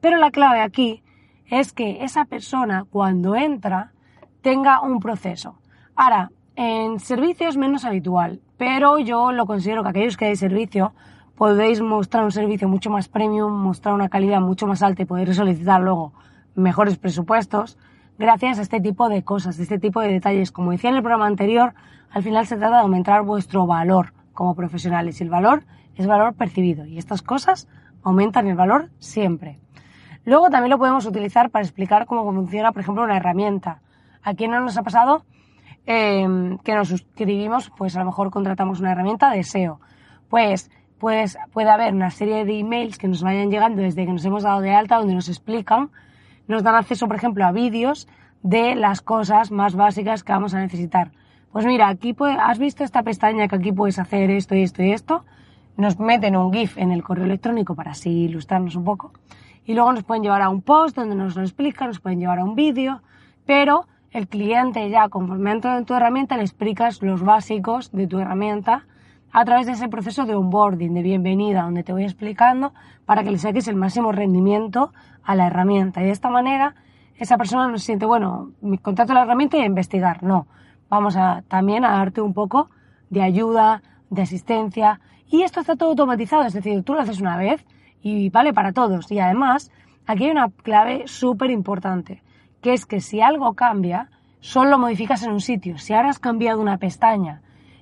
Pero 0.00 0.16
la 0.16 0.32
clave 0.32 0.60
aquí 0.60 1.04
es 1.48 1.72
que 1.72 2.04
esa 2.04 2.24
persona, 2.24 2.84
cuando 2.90 3.36
entra, 3.36 3.92
tenga 4.42 4.80
un 4.80 4.98
proceso. 4.98 5.54
Ahora, 5.94 6.32
en 6.56 6.98
servicio 6.98 7.48
es 7.48 7.56
menos 7.56 7.84
habitual, 7.84 8.40
pero 8.58 8.98
yo 8.98 9.30
lo 9.30 9.46
considero 9.46 9.84
que 9.84 9.90
aquellos 9.90 10.16
que 10.16 10.24
hay 10.24 10.36
servicio 10.36 10.92
podéis 11.36 11.80
mostrar 11.80 12.24
un 12.24 12.32
servicio 12.32 12.68
mucho 12.68 12.90
más 12.90 13.08
premium, 13.08 13.52
mostrar 13.52 13.94
una 13.94 14.08
calidad 14.08 14.40
mucho 14.40 14.66
más 14.66 14.82
alta 14.82 15.02
y 15.02 15.06
poder 15.06 15.32
solicitar 15.34 15.80
luego 15.80 16.12
mejores 16.56 16.98
presupuestos. 16.98 17.78
gracias 18.18 18.58
a 18.58 18.62
este 18.62 18.80
tipo 18.80 19.08
de 19.08 19.22
cosas, 19.22 19.58
este 19.60 19.78
tipo 19.78 20.00
de 20.00 20.08
detalles. 20.08 20.50
Como 20.50 20.72
decía 20.72 20.90
en 20.90 20.96
el 20.96 21.02
programa 21.02 21.26
anterior, 21.26 21.74
al 22.10 22.24
final 22.24 22.44
se 22.46 22.56
trata 22.56 22.76
de 22.76 22.82
aumentar 22.82 23.22
vuestro 23.22 23.66
valor 23.66 24.12
como 24.32 24.54
profesionales 24.54 25.20
y 25.20 25.24
el 25.24 25.30
valor 25.30 25.64
es 25.96 26.06
valor 26.06 26.34
percibido 26.34 26.86
y 26.86 26.98
estas 26.98 27.22
cosas 27.22 27.68
aumentan 28.02 28.46
el 28.46 28.56
valor 28.56 28.90
siempre. 28.98 29.58
Luego 30.24 30.50
también 30.50 30.70
lo 30.70 30.78
podemos 30.78 31.04
utilizar 31.06 31.50
para 31.50 31.64
explicar 31.64 32.06
cómo 32.06 32.24
funciona, 32.24 32.72
por 32.72 32.82
ejemplo, 32.82 33.02
una 33.02 33.16
herramienta. 33.16 33.80
Aquí 34.22 34.46
no 34.46 34.60
nos 34.60 34.76
ha 34.76 34.82
pasado 34.82 35.24
eh, 35.86 36.56
que 36.62 36.74
nos 36.74 36.88
suscribimos, 36.88 37.70
pues 37.76 37.96
a 37.96 38.00
lo 38.00 38.06
mejor 38.06 38.30
contratamos 38.30 38.80
una 38.80 38.92
herramienta 38.92 39.30
de 39.30 39.42
SEO. 39.42 39.80
Pues, 40.28 40.70
pues 40.98 41.36
puede 41.52 41.70
haber 41.70 41.92
una 41.92 42.10
serie 42.10 42.44
de 42.44 42.60
emails 42.60 42.98
que 42.98 43.08
nos 43.08 43.22
vayan 43.22 43.50
llegando 43.50 43.82
desde 43.82 44.06
que 44.06 44.12
nos 44.12 44.24
hemos 44.24 44.44
dado 44.44 44.60
de 44.60 44.72
alta 44.72 44.96
donde 44.96 45.14
nos 45.14 45.28
explican, 45.28 45.90
nos 46.46 46.62
dan 46.62 46.76
acceso, 46.76 47.08
por 47.08 47.16
ejemplo, 47.16 47.44
a 47.44 47.50
vídeos 47.50 48.06
de 48.42 48.76
las 48.76 49.00
cosas 49.00 49.50
más 49.50 49.74
básicas 49.74 50.22
que 50.22 50.32
vamos 50.32 50.54
a 50.54 50.60
necesitar. 50.60 51.10
Pues 51.52 51.66
mira, 51.66 51.88
aquí 51.88 52.16
has 52.40 52.58
visto 52.58 52.82
esta 52.82 53.02
pestaña 53.02 53.46
que 53.46 53.56
aquí 53.56 53.72
puedes 53.72 53.98
hacer 53.98 54.30
esto 54.30 54.54
y 54.54 54.62
esto 54.62 54.82
y 54.82 54.92
esto. 54.92 55.26
Nos 55.76 56.00
meten 56.00 56.34
un 56.34 56.50
GIF 56.50 56.78
en 56.78 56.92
el 56.92 57.02
correo 57.02 57.26
electrónico 57.26 57.74
para 57.74 57.90
así 57.90 58.24
ilustrarnos 58.24 58.74
un 58.74 58.84
poco. 58.84 59.12
Y 59.66 59.74
luego 59.74 59.92
nos 59.92 60.02
pueden 60.02 60.22
llevar 60.22 60.40
a 60.40 60.48
un 60.48 60.62
post 60.62 60.96
donde 60.96 61.14
nos 61.14 61.36
lo 61.36 61.42
explican, 61.42 61.88
nos 61.88 62.00
pueden 62.00 62.20
llevar 62.20 62.38
a 62.38 62.44
un 62.44 62.54
vídeo, 62.54 63.02
pero 63.44 63.84
el 64.12 64.28
cliente 64.28 64.88
ya 64.88 65.10
conforme 65.10 65.52
entra 65.52 65.76
en 65.76 65.84
tu 65.84 65.92
herramienta 65.92 66.38
le 66.38 66.42
explicas 66.42 67.02
los 67.02 67.22
básicos 67.22 67.92
de 67.92 68.06
tu 68.06 68.18
herramienta 68.18 68.86
a 69.30 69.44
través 69.44 69.66
de 69.66 69.72
ese 69.72 69.88
proceso 69.88 70.24
de 70.24 70.34
onboarding, 70.34 70.94
de 70.94 71.02
bienvenida, 71.02 71.64
donde 71.64 71.82
te 71.82 71.92
voy 71.92 72.04
explicando 72.04 72.72
para 73.04 73.24
que 73.24 73.30
le 73.30 73.36
saques 73.36 73.68
el 73.68 73.76
máximo 73.76 74.10
rendimiento 74.10 74.94
a 75.22 75.34
la 75.34 75.48
herramienta. 75.48 76.00
Y 76.00 76.06
de 76.06 76.12
esta 76.12 76.30
manera 76.30 76.76
esa 77.18 77.36
persona 77.36 77.68
no 77.68 77.76
se 77.76 77.84
siente, 77.84 78.06
bueno, 78.06 78.52
me 78.62 78.78
contrato 78.78 79.12
la 79.12 79.22
herramienta 79.22 79.58
y 79.58 79.60
a 79.60 79.66
investigar. 79.66 80.22
No, 80.22 80.46
vamos 80.92 81.16
a 81.16 81.42
también 81.48 81.86
a 81.86 81.92
darte 81.92 82.20
un 82.20 82.34
poco 82.34 82.68
de 83.08 83.22
ayuda, 83.22 83.82
de 84.10 84.20
asistencia. 84.20 85.00
Y 85.26 85.40
esto 85.40 85.60
está 85.60 85.74
todo 85.74 85.88
automatizado, 85.88 86.42
es 86.42 86.52
decir, 86.52 86.82
tú 86.82 86.92
lo 86.92 87.00
haces 87.00 87.18
una 87.18 87.38
vez 87.38 87.64
y 88.02 88.28
vale 88.28 88.52
para 88.52 88.72
todos. 88.72 89.10
Y 89.10 89.18
además, 89.18 89.72
aquí 90.06 90.24
hay 90.24 90.32
una 90.32 90.50
clave 90.50 91.04
súper 91.06 91.50
importante, 91.50 92.22
que 92.60 92.74
es 92.74 92.84
que 92.84 93.00
si 93.00 93.22
algo 93.22 93.54
cambia, 93.54 94.10
solo 94.40 94.78
modificas 94.78 95.22
en 95.22 95.32
un 95.32 95.40
sitio. 95.40 95.78
Si 95.78 95.94
ahora 95.94 96.10
has 96.10 96.18
cambiado 96.18 96.60
una 96.60 96.76
pestaña 96.76 97.40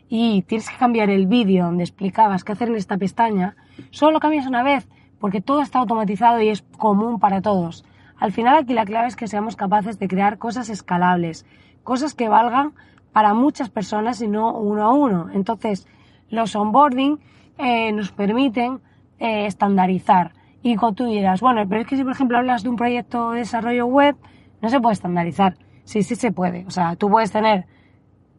y 0.09 0.43
tienes 0.43 0.71
que 0.71 0.77
cambiar 0.77 1.11
el 1.11 1.27
vídeo 1.27 1.65
donde 1.65 1.83
explicabas 1.83 2.45
qué 2.45 2.53
hacer 2.53 2.69
en 2.69 2.77
esta 2.77 2.97
pestaña, 2.97 3.57
solo 3.91 4.13
lo 4.13 4.21
cambias 4.21 4.47
una 4.47 4.63
vez, 4.63 4.89
porque 5.19 5.41
todo 5.41 5.63
está 5.63 5.81
automatizado 5.81 6.41
y 6.41 6.49
es 6.49 6.63
común 6.63 7.19
para 7.19 7.43
todos. 7.43 7.85
Al 8.19 8.31
final 8.31 8.57
aquí 8.57 8.73
la 8.73 8.85
clave 8.85 9.09
es 9.09 9.17
que 9.17 9.27
seamos 9.27 9.57
capaces 9.57 9.99
de 9.99 10.07
crear 10.07 10.39
cosas 10.39 10.69
escalables, 10.69 11.45
cosas 11.83 12.15
que 12.15 12.29
valgan 12.29 12.73
para 13.13 13.35
muchas 13.35 13.71
personas 13.71 14.21
y 14.23 14.29
no 14.29 14.53
uno 14.53 14.83
a 14.85 14.93
uno. 14.93 15.29
Entonces, 15.33 15.87
los 16.29 16.55
onboarding 16.55 17.19
eh, 17.59 17.93
nos 17.93 18.13
permiten 18.13 18.81
eh, 19.19 19.47
estandarizar. 19.47 20.33
Y 20.63 20.77
cuando 20.77 20.97
tú 20.97 21.05
dirás, 21.07 21.41
bueno, 21.41 21.63
pero 21.69 21.81
es 21.81 21.87
que 21.87 21.97
si 21.97 22.03
por 22.03 22.13
ejemplo 22.13 22.39
hablas 22.39 22.63
de 22.63 22.69
un 22.69 22.77
proyecto 22.77 23.33
de 23.33 23.41
desarrollo 23.41 23.87
web, 23.87 24.17
no 24.61 24.69
se 24.69 24.81
puede 24.81 24.95
estandarizar. 24.95 25.57
Sí, 25.85 26.03
sí 26.03 26.15
se 26.15 26.33
puede. 26.33 26.67
O 26.67 26.71
sea, 26.71 26.97
tú 26.97 27.09
puedes 27.09 27.33
tener 27.33 27.67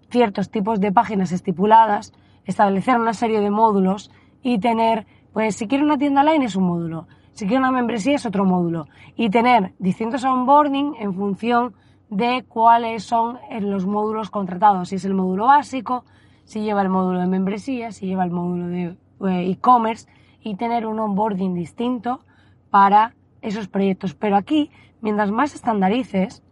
ciertos 0.10 0.50
tipos 0.50 0.80
de 0.80 0.92
páginas 0.92 1.32
estipuladas, 1.32 2.14
establecer 2.46 3.00
una 3.00 3.14
serie 3.14 3.40
de 3.40 3.50
módulos 3.50 4.12
y 4.44 4.60
tener, 4.60 5.08
pues 5.34 5.56
si 5.56 5.68
quiero 5.68 5.86
una 5.86 5.98
tienda 5.98 6.22
online 6.22 6.46
es 6.46 6.56
un 6.56 6.66
módulo, 6.66 7.08
si 7.34 7.46
quiero 7.46 7.62
una 7.62 7.72
membresía 7.72 8.16
es 8.16 8.26
otro 8.26 8.46
módulo 8.46 8.88
y 9.16 9.30
tener 9.30 9.74
distintos 9.80 10.24
onboarding 10.24 10.96
en 11.00 11.14
función 11.14 11.74
de 12.12 12.44
cuáles 12.48 13.06
son 13.06 13.40
los 13.62 13.86
módulos 13.88 14.30
contratados, 14.30 14.90
si 14.90 14.96
es 14.96 15.06
el 15.06 15.14
módulo 15.14 15.46
básico, 15.46 16.04
si 16.44 16.62
lleva 16.62 16.82
el 16.82 16.90
módulo 16.90 17.20
de 17.20 17.28
membresía, 17.28 17.92
si 17.92 18.06
lleva 18.06 18.26
el 18.26 18.32
módulo 18.32 18.68
de 18.68 18.84
eh, 19.22 19.50
e-commerce 19.50 20.08
y 20.42 20.56
tener 20.56 20.86
un 20.86 21.00
onboarding 21.00 21.56
distinto 21.56 22.20
para 22.70 23.16
esos 23.42 23.70
proyectos. 23.70 24.14
Pero 24.14 24.36
aquí, 24.36 24.72
mientras 25.00 25.32
más 25.32 25.56
estandarices, 25.56 26.44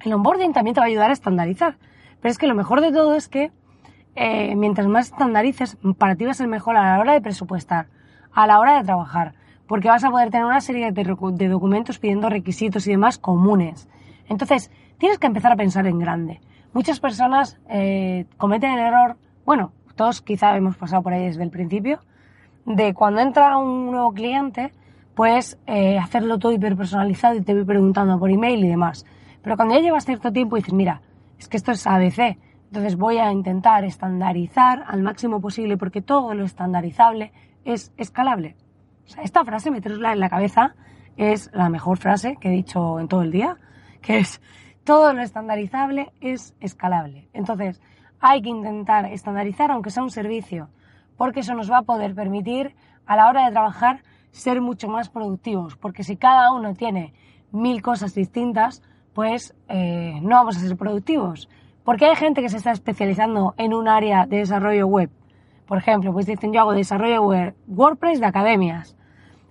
el 0.00 0.14
onboarding 0.14 0.54
también 0.54 0.74
te 0.74 0.80
va 0.80 0.86
a 0.86 0.88
ayudar 0.88 1.10
a 1.10 1.12
estandarizar. 1.12 1.76
Pero 2.22 2.32
es 2.32 2.38
que 2.38 2.46
lo 2.46 2.54
mejor 2.54 2.80
de 2.80 2.90
todo 2.90 3.14
es 3.14 3.28
que 3.28 3.52
eh, 4.16 4.56
mientras 4.56 4.86
más 4.86 5.08
estandarices, 5.10 5.76
para 5.98 6.16
ti 6.16 6.24
va 6.24 6.30
a 6.30 6.34
ser 6.34 6.48
mejor 6.48 6.76
a 6.78 6.94
la 6.94 7.00
hora 7.00 7.12
de 7.12 7.20
presupuestar, 7.20 7.88
a 8.32 8.46
la 8.46 8.58
hora 8.58 8.78
de 8.78 8.84
trabajar, 8.84 9.34
porque 9.66 9.88
vas 9.88 10.04
a 10.04 10.10
poder 10.10 10.30
tener 10.30 10.46
una 10.46 10.62
serie 10.62 10.92
de, 10.92 11.48
documentos 11.48 11.98
pidiendo 11.98 12.30
requisitos 12.30 12.86
y 12.86 12.92
demás 12.92 13.18
comunes. 13.18 13.86
Entonces, 14.28 14.70
tienes 15.04 15.18
que 15.18 15.26
empezar 15.26 15.52
a 15.52 15.56
pensar 15.56 15.86
en 15.86 15.98
grande. 15.98 16.40
Muchas 16.72 16.98
personas 16.98 17.58
eh, 17.68 18.24
cometen 18.38 18.70
el 18.72 18.78
error, 18.78 19.18
bueno, 19.44 19.72
todos 19.96 20.22
quizá 20.22 20.56
hemos 20.56 20.78
pasado 20.78 21.02
por 21.02 21.12
ahí 21.12 21.26
desde 21.26 21.42
el 21.42 21.50
principio, 21.50 22.00
de 22.64 22.94
cuando 22.94 23.20
entra 23.20 23.58
un 23.58 23.90
nuevo 23.90 24.14
cliente, 24.14 24.72
pues 25.14 25.58
eh, 25.66 25.98
hacerlo 25.98 26.38
todo 26.38 26.52
hiperpersonalizado 26.52 27.34
y 27.34 27.42
te 27.42 27.52
voy 27.52 27.64
preguntando 27.64 28.18
por 28.18 28.30
email 28.30 28.64
y 28.64 28.68
demás. 28.68 29.04
Pero 29.42 29.56
cuando 29.56 29.74
ya 29.74 29.82
llevas 29.82 30.06
cierto 30.06 30.32
tiempo 30.32 30.56
y 30.56 30.60
dices, 30.60 30.72
mira, 30.72 31.02
es 31.38 31.48
que 31.48 31.58
esto 31.58 31.72
es 31.72 31.86
ABC, 31.86 32.38
entonces 32.68 32.96
voy 32.96 33.18
a 33.18 33.30
intentar 33.30 33.84
estandarizar 33.84 34.84
al 34.86 35.02
máximo 35.02 35.38
posible 35.38 35.76
porque 35.76 36.00
todo 36.00 36.32
lo 36.32 36.46
estandarizable 36.46 37.30
es 37.66 37.92
escalable. 37.98 38.56
O 39.04 39.10
sea, 39.10 39.22
esta 39.22 39.44
frase, 39.44 39.70
meterosla 39.70 40.14
en 40.14 40.20
la 40.20 40.30
cabeza, 40.30 40.74
es 41.18 41.50
la 41.52 41.68
mejor 41.68 41.98
frase 41.98 42.38
que 42.40 42.48
he 42.48 42.52
dicho 42.52 42.98
en 42.98 43.08
todo 43.08 43.20
el 43.20 43.32
día, 43.32 43.58
que 44.00 44.20
es 44.20 44.40
todo 44.84 45.12
lo 45.12 45.22
estandarizable 45.22 46.12
es 46.20 46.54
escalable. 46.60 47.28
Entonces, 47.32 47.80
hay 48.20 48.42
que 48.42 48.50
intentar 48.50 49.06
estandarizar 49.06 49.70
aunque 49.70 49.90
sea 49.90 50.02
un 50.02 50.10
servicio, 50.10 50.68
porque 51.16 51.40
eso 51.40 51.54
nos 51.54 51.70
va 51.70 51.78
a 51.78 51.82
poder 51.82 52.14
permitir 52.14 52.74
a 53.06 53.16
la 53.16 53.28
hora 53.28 53.46
de 53.46 53.52
trabajar 53.52 54.02
ser 54.30 54.60
mucho 54.60 54.88
más 54.88 55.08
productivos, 55.08 55.76
porque 55.76 56.02
si 56.02 56.16
cada 56.16 56.52
uno 56.52 56.74
tiene 56.74 57.14
mil 57.52 57.82
cosas 57.82 58.14
distintas, 58.14 58.82
pues 59.14 59.54
eh, 59.68 60.18
no 60.22 60.36
vamos 60.36 60.56
a 60.56 60.60
ser 60.60 60.76
productivos. 60.76 61.48
Porque 61.84 62.06
hay 62.06 62.16
gente 62.16 62.40
que 62.40 62.48
se 62.48 62.56
está 62.56 62.72
especializando 62.72 63.54
en 63.58 63.74
un 63.74 63.88
área 63.88 64.26
de 64.26 64.38
desarrollo 64.38 64.86
web. 64.86 65.10
Por 65.66 65.78
ejemplo, 65.78 66.12
pues 66.12 66.26
dicen 66.26 66.52
yo 66.52 66.60
hago 66.60 66.72
desarrollo 66.72 67.22
web 67.22 67.54
WordPress 67.68 68.20
de 68.20 68.26
academias. 68.26 68.96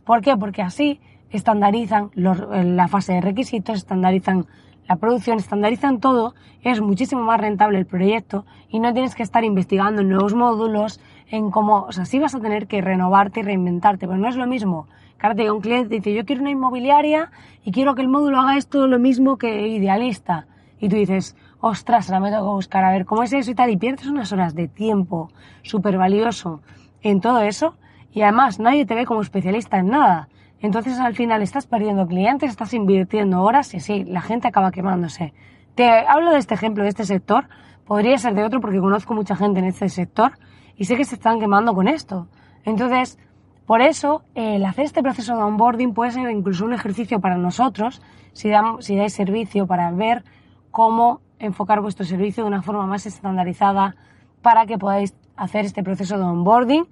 ¿Por 0.04 0.22
qué? 0.22 0.36
Porque 0.36 0.62
así 0.62 1.00
estandarizan 1.30 2.12
la 2.16 2.88
fase 2.88 3.14
de 3.14 3.22
requisitos, 3.22 3.78
estandarizan 3.78 4.48
la 4.88 4.98
producción, 4.98 5.38
estandarizan 5.38 6.00
todo, 6.00 6.36
es 6.64 6.82
muchísimo 6.82 7.24
más 7.24 7.40
rentable 7.40 7.78
el 7.78 7.86
proyecto 7.86 8.46
y 8.70 8.80
no 8.80 8.94
tienes 8.94 9.16
que 9.16 9.24
estar 9.24 9.44
investigando 9.44 10.04
nuevos 10.04 10.34
módulos, 10.34 11.00
en 11.30 11.50
cómo, 11.52 11.84
o 11.84 11.92
sea, 11.92 12.06
sí 12.06 12.20
vas 12.20 12.36
a 12.36 12.40
tener 12.40 12.68
que 12.68 12.82
renovarte 12.82 13.40
y 13.40 13.44
reinventarte, 13.44 14.08
pero 14.08 14.20
no 14.20 14.30
es 14.30 14.36
lo 14.36 14.46
mismo. 14.46 14.88
Claro, 15.18 15.36
te 15.36 15.50
un 15.50 15.62
cliente 15.62 15.96
dice, 15.96 16.14
yo 16.14 16.26
quiero 16.26 16.42
una 16.42 16.52
inmobiliaria 16.52 17.32
y 17.64 17.72
quiero 17.72 17.96
que 17.96 18.02
el 18.02 18.08
módulo 18.08 18.40
haga 18.40 18.58
esto 18.58 18.88
lo 18.88 19.00
mismo 19.00 19.38
que 19.38 19.68
idealista. 19.68 20.46
Y 20.80 20.90
tú 20.90 20.96
dices, 20.98 21.36
ostras, 21.60 22.10
ahora 22.10 22.20
me 22.20 22.30
tengo 22.30 22.44
que 22.44 22.56
buscar 22.56 22.84
a 22.84 22.92
ver 22.92 23.06
cómo 23.06 23.24
es 23.24 23.32
eso 23.32 23.50
y 23.50 23.56
tal, 23.56 23.70
y 23.70 23.78
pierdes 23.78 24.08
unas 24.08 24.32
horas 24.34 24.54
de 24.54 24.68
tiempo 24.68 25.32
súper 25.62 25.98
valioso 25.98 26.62
en 27.02 27.22
todo 27.22 27.42
eso, 27.42 27.76
y 28.12 28.22
además 28.22 28.60
nadie 28.60 28.86
te 28.86 28.96
ve 28.96 29.06
como 29.06 29.22
especialista 29.22 29.80
en 29.80 29.88
nada. 29.88 30.28
Entonces 30.64 30.98
al 30.98 31.14
final 31.14 31.42
estás 31.42 31.68
perdiendo 31.68 32.08
clientes, 32.08 32.50
estás 32.50 32.74
invirtiendo 32.74 33.42
horas 33.44 33.74
y 33.74 33.78
así 33.78 34.06
la 34.06 34.22
gente 34.22 34.48
acaba 34.48 34.72
quemándose. 34.72 35.34
Te 35.76 35.90
hablo 35.90 36.32
de 36.32 36.38
este 36.38 36.54
ejemplo, 36.54 36.84
de 36.84 36.90
este 36.90 37.04
sector, 37.04 37.50
podría 37.86 38.18
ser 38.18 38.34
de 38.34 38.46
otro 38.46 38.62
porque 38.62 38.80
conozco 38.80 39.14
mucha 39.14 39.36
gente 39.36 39.60
en 39.60 39.66
este 39.66 39.90
sector 39.90 40.32
y 40.78 40.86
sé 40.86 40.96
que 40.96 41.04
se 41.04 41.16
están 41.16 41.42
quemando 41.42 41.76
con 41.76 41.90
esto. 41.90 42.30
Entonces, 42.64 43.20
por 43.66 43.82
eso, 43.82 44.24
el 44.36 44.64
hacer 44.64 44.86
este 44.86 45.04
proceso 45.04 45.36
de 45.36 45.44
onboarding 45.44 45.94
puede 45.94 46.12
ser 46.12 46.30
incluso 46.32 46.64
un 46.64 46.72
ejercicio 46.72 47.20
para 47.20 47.36
nosotros, 47.36 48.02
si, 48.32 48.50
si 48.80 48.96
dais 48.96 49.14
servicio, 49.14 49.68
para 49.68 49.92
ver 49.92 50.24
cómo 50.72 51.20
enfocar 51.40 51.82
vuestro 51.82 52.06
servicio 52.06 52.46
de 52.46 52.48
una 52.48 52.62
forma 52.62 52.88
más 52.88 53.06
estandarizada 53.06 53.98
para 54.42 54.66
que 54.66 54.78
podáis 54.78 55.14
hacer 55.36 55.66
este 55.66 55.84
proceso 55.84 56.18
de 56.18 56.24
onboarding 56.24 56.86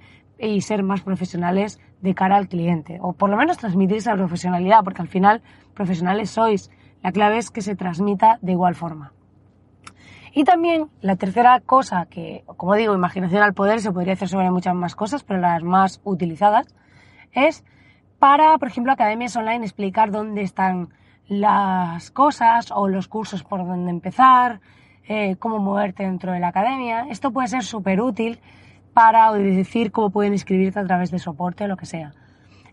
y 0.48 0.62
ser 0.62 0.84
más 0.84 1.02
profesionales 1.02 1.80
de 2.02 2.16
cara 2.16 2.36
al 2.36 2.48
cliente, 2.48 2.98
o 3.02 3.14
por 3.14 3.30
lo 3.30 3.38
menos 3.38 3.58
transmitir 3.58 3.98
esa 3.98 4.16
profesionalidad, 4.16 4.84
porque 4.84 5.02
al 5.02 5.08
final 5.08 5.42
profesionales 5.74 6.32
sois. 6.32 6.72
La 7.04 7.12
clave 7.12 7.38
es 7.38 7.50
que 7.50 7.62
se 7.62 7.76
transmita 7.76 8.38
de 8.42 8.52
igual 8.52 8.76
forma. 8.76 9.14
Y 10.34 10.44
también 10.44 10.90
la 11.02 11.16
tercera 11.16 11.60
cosa 11.60 12.06
que, 12.06 12.44
como 12.46 12.76
digo, 12.76 12.94
imaginación 12.94 13.44
al 13.44 13.54
poder, 13.54 13.82
se 13.82 13.92
podría 13.92 14.14
hacer 14.14 14.30
sobre 14.30 14.50
muchas 14.50 14.76
más 14.76 14.96
cosas, 14.96 15.24
pero 15.24 15.40
las 15.40 15.64
más 15.64 16.00
utilizadas, 16.04 16.68
es 17.34 17.64
para, 18.20 18.58
por 18.58 18.68
ejemplo, 18.68 18.94
academias 18.94 19.36
online 19.36 19.66
explicar 19.66 20.12
dónde 20.12 20.42
están 20.44 20.90
las 21.28 22.12
cosas 22.12 22.72
o 22.72 22.88
los 22.88 23.08
cursos 23.08 23.44
por 23.44 23.66
dónde 23.66 23.90
empezar, 23.90 24.62
eh, 25.08 25.36
cómo 25.38 25.60
moverte 25.60 26.04
dentro 26.04 26.32
de 26.32 26.40
la 26.40 26.50
academia. 26.50 27.08
Esto 27.10 27.32
puede 27.32 27.48
ser 27.48 27.64
súper 27.64 28.00
útil 28.00 28.40
para 28.94 29.32
decir 29.34 29.92
cómo 29.92 30.10
pueden 30.10 30.34
inscribirte 30.34 30.80
a 30.80 30.86
través 30.86 31.12
de 31.12 31.20
soporte 31.20 31.64
o 31.64 31.68
lo 31.68 31.78
que 31.78 31.86
sea. 31.86 32.14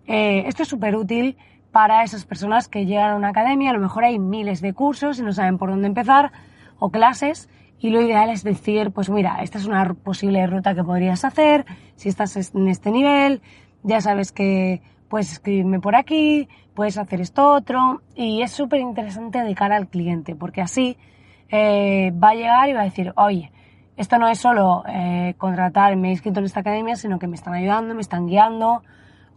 Eh, 0.06 0.44
esto 0.46 0.62
es 0.62 0.68
súper 0.68 0.96
útil 0.96 1.36
para 1.70 2.02
esas 2.02 2.24
personas 2.24 2.68
que 2.68 2.86
llegan 2.86 3.10
a 3.10 3.16
una 3.16 3.28
academia, 3.28 3.70
a 3.70 3.74
lo 3.74 3.80
mejor 3.80 4.04
hay 4.04 4.18
miles 4.18 4.60
de 4.60 4.72
cursos 4.72 5.18
y 5.18 5.22
no 5.22 5.32
saben 5.32 5.58
por 5.58 5.70
dónde 5.70 5.86
empezar 5.86 6.32
o 6.78 6.90
clases 6.90 7.48
y 7.78 7.90
lo 7.90 8.00
ideal 8.00 8.30
es 8.30 8.42
decir, 8.42 8.90
pues 8.90 9.10
mira, 9.10 9.42
esta 9.42 9.58
es 9.58 9.66
una 9.66 9.94
posible 9.94 10.46
ruta 10.46 10.74
que 10.74 10.82
podrías 10.82 11.24
hacer, 11.24 11.66
si 11.96 12.08
estás 12.08 12.36
en 12.54 12.68
este 12.68 12.90
nivel, 12.90 13.42
ya 13.82 14.00
sabes 14.00 14.32
que 14.32 14.82
puedes 15.08 15.32
escribirme 15.32 15.78
por 15.78 15.94
aquí, 15.94 16.48
puedes 16.74 16.98
hacer 16.98 17.20
esto 17.20 17.52
otro 17.52 18.02
y 18.14 18.42
es 18.42 18.50
súper 18.50 18.80
interesante 18.80 19.42
de 19.42 19.54
cara 19.54 19.76
al 19.76 19.88
cliente 19.88 20.34
porque 20.34 20.60
así 20.60 20.96
eh, 21.50 22.12
va 22.12 22.30
a 22.30 22.34
llegar 22.34 22.68
y 22.68 22.72
va 22.72 22.80
a 22.80 22.84
decir, 22.84 23.12
oye, 23.16 23.52
esto 23.98 24.16
no 24.16 24.28
es 24.28 24.38
solo 24.38 24.84
eh, 24.88 25.34
contratar, 25.38 25.96
me 25.96 26.08
he 26.08 26.10
inscrito 26.12 26.38
en 26.38 26.46
esta 26.46 26.60
academia, 26.60 26.94
sino 26.94 27.18
que 27.18 27.26
me 27.26 27.34
están 27.34 27.54
ayudando, 27.54 27.96
me 27.96 28.00
están 28.00 28.28
guiando. 28.28 28.84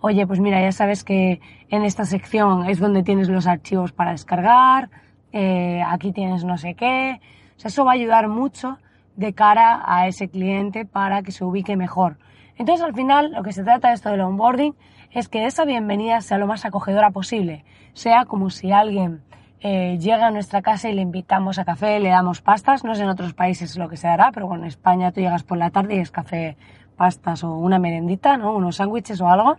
Oye, 0.02 0.28
pues 0.28 0.40
mira, 0.40 0.62
ya 0.62 0.72
sabes 0.72 1.04
que 1.04 1.42
en 1.70 1.84
esta 1.84 2.06
sección 2.06 2.70
es 2.70 2.80
donde 2.80 3.02
tienes 3.02 3.28
los 3.28 3.48
archivos 3.48 3.92
para 3.92 4.12
descargar, 4.12 4.92
eh, 5.32 5.82
aquí 5.88 6.12
tienes 6.12 6.44
no 6.44 6.60
sé 6.60 6.76
qué. 6.76 7.20
Eso 7.64 7.86
va 7.86 7.92
a 7.92 7.96
ayudar 7.96 8.28
mucho 8.28 8.78
de 9.16 9.34
cara 9.34 9.82
a 9.84 10.08
ese 10.08 10.30
cliente 10.30 10.86
para 10.86 11.24
que 11.24 11.32
se 11.32 11.44
ubique 11.44 11.76
mejor. 11.76 12.18
Entonces, 12.56 12.86
al 12.86 12.94
final, 12.94 13.32
lo 13.32 13.42
que 13.42 13.54
se 13.54 13.64
trata 13.64 13.88
de 13.88 13.96
esto 13.96 14.10
del 14.10 14.22
onboarding 14.22 14.76
es 15.10 15.28
que 15.28 15.48
esa 15.48 15.66
bienvenida 15.66 16.22
sea 16.22 16.38
lo 16.38 16.46
más 16.46 16.66
acogedora 16.66 17.10
posible. 17.10 17.66
Sea 17.94 18.26
como 18.26 18.52
si 18.52 18.72
alguien 18.72 19.24
eh, 19.64 20.00
llega 20.00 20.28
a 20.28 20.32
nuestra 20.32 20.64
casa 20.64 20.90
y 20.90 20.94
le 20.94 21.04
invitamos 21.04 21.60
a 21.60 21.66
café, 21.66 22.00
le 22.00 22.10
damos 22.10 22.42
pastas. 22.42 22.84
No 22.84 22.96
sé 22.96 23.04
en 23.04 23.10
otros 23.10 23.34
países 23.34 23.78
lo 23.78 23.88
que 23.90 23.98
se 23.98 24.08
hará, 24.08 24.32
pero 24.34 24.48
bueno, 24.48 24.64
en 24.64 24.70
España 24.70 25.12
tú 25.12 25.22
llegas 25.22 25.44
por 25.44 25.58
la 25.60 25.70
tarde 25.70 25.96
y 25.96 26.00
es 26.00 26.10
café, 26.10 26.58
pastas 26.98 27.44
o 27.44 27.56
una 27.56 27.78
merendita, 27.78 28.38
¿no? 28.38 28.56
Unos 28.56 28.78
sándwiches 28.78 29.22
o 29.22 29.28
algo. 29.28 29.58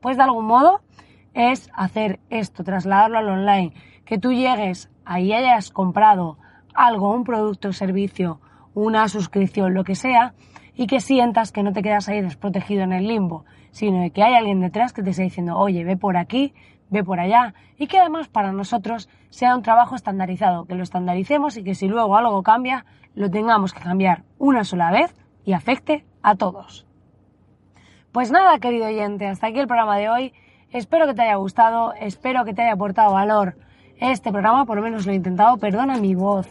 Pues 0.00 0.16
de 0.16 0.22
algún 0.22 0.46
modo 0.46 0.80
es 1.34 1.70
hacer 1.74 2.18
esto, 2.30 2.64
trasladarlo 2.64 3.18
al 3.18 3.28
online. 3.28 3.74
Que 4.06 4.18
tú 4.18 4.32
llegues 4.32 4.90
ahí 5.04 5.34
hayas 5.34 5.70
comprado 5.70 6.38
algo, 6.74 7.12
un 7.12 7.24
producto 7.24 7.72
servicio, 7.72 8.40
una 8.74 9.08
suscripción, 9.08 9.74
lo 9.74 9.84
que 9.84 9.94
sea, 9.94 10.34
y 10.74 10.86
que 10.86 11.00
sientas 11.00 11.52
que 11.52 11.62
no 11.62 11.72
te 11.72 11.82
quedas 11.82 12.08
ahí 12.08 12.20
desprotegido 12.20 12.82
en 12.82 12.92
el 12.92 13.06
limbo, 13.06 13.44
sino 13.70 14.10
que 14.12 14.22
hay 14.22 14.34
alguien 14.34 14.60
detrás 14.60 14.92
que 14.92 15.02
te 15.02 15.10
está 15.10 15.22
diciendo, 15.22 15.56
oye, 15.56 15.84
ve 15.84 15.96
por 15.96 16.16
aquí, 16.16 16.54
ve 16.90 17.04
por 17.04 17.20
allá, 17.20 17.54
y 17.78 17.86
que 17.86 17.98
además 17.98 18.28
para 18.28 18.52
nosotros 18.52 19.08
sea 19.30 19.56
un 19.56 19.62
trabajo 19.62 19.96
estandarizado, 19.96 20.66
que 20.66 20.74
lo 20.74 20.82
estandaricemos 20.82 21.56
y 21.56 21.64
que 21.64 21.74
si 21.74 21.88
luego 21.88 22.16
algo 22.16 22.42
cambia, 22.42 22.84
lo 23.14 23.30
tengamos 23.30 23.72
que 23.72 23.80
cambiar 23.80 24.22
una 24.38 24.64
sola 24.64 24.90
vez 24.90 25.14
y 25.44 25.52
afecte 25.52 26.04
a 26.22 26.36
todos. 26.36 26.86
Pues 28.12 28.30
nada, 28.30 28.58
querido 28.58 28.86
oyente, 28.86 29.26
hasta 29.26 29.48
aquí 29.48 29.58
el 29.58 29.66
programa 29.66 29.98
de 29.98 30.08
hoy. 30.08 30.32
Espero 30.70 31.06
que 31.06 31.14
te 31.14 31.22
haya 31.22 31.36
gustado, 31.36 31.92
espero 32.00 32.44
que 32.44 32.54
te 32.54 32.62
haya 32.62 32.72
aportado 32.72 33.12
valor 33.12 33.56
este 33.98 34.30
programa, 34.30 34.64
por 34.64 34.76
lo 34.76 34.82
menos 34.82 35.06
lo 35.06 35.12
he 35.12 35.14
intentado. 35.14 35.56
Perdona 35.58 35.98
mi 35.98 36.14
voz 36.14 36.48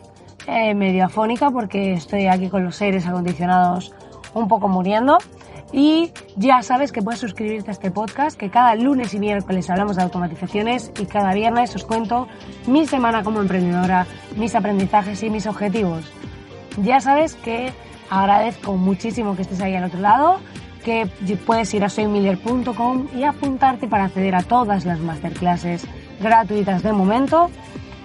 eh, 0.47 0.73
medio 0.75 1.05
afónica 1.05 1.51
porque 1.51 1.93
estoy 1.93 2.27
aquí 2.27 2.49
con 2.49 2.63
los 2.63 2.75
seres 2.75 3.07
acondicionados 3.07 3.93
un 4.33 4.47
poco 4.47 4.67
muriendo. 4.67 5.17
Y 5.71 6.11
ya 6.35 6.61
sabes 6.61 6.91
que 6.91 7.01
puedes 7.01 7.19
suscribirte 7.19 7.71
a 7.71 7.73
este 7.73 7.91
podcast, 7.91 8.37
que 8.37 8.49
cada 8.49 8.75
lunes 8.75 9.13
y 9.13 9.19
miércoles 9.19 9.69
hablamos 9.69 9.95
de 9.95 10.03
automatizaciones 10.03 10.91
y 10.99 11.05
cada 11.05 11.33
viernes 11.33 11.75
os 11.75 11.83
cuento 11.83 12.27
mi 12.67 12.85
semana 12.85 13.23
como 13.23 13.41
emprendedora, 13.41 14.05
mis 14.37 14.55
aprendizajes 14.55 15.21
y 15.23 15.29
mis 15.29 15.47
objetivos. 15.47 16.05
Ya 16.81 17.01
sabes 17.01 17.35
que 17.35 17.73
agradezco 18.09 18.75
muchísimo 18.75 19.35
que 19.35 19.41
estés 19.41 19.61
ahí 19.61 19.75
al 19.75 19.85
otro 19.85 19.99
lado, 19.99 20.39
que 20.83 21.07
puedes 21.45 21.73
ir 21.73 21.83
a 21.83 21.89
soymiller.com 21.89 23.07
y 23.15 23.23
apuntarte 23.23 23.87
para 23.87 24.05
acceder 24.05 24.35
a 24.35 24.43
todas 24.43 24.85
las 24.85 24.99
masterclasses 24.99 25.87
gratuitas 26.21 26.83
de 26.83 26.93
momento 26.93 27.49